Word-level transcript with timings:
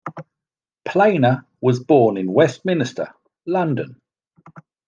Planer 0.83 1.45
was 1.61 1.79
born 1.79 2.17
in 2.17 2.33
Westminster, 2.33 3.13
London. 3.45 4.01